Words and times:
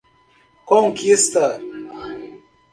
Conquista 0.71 1.45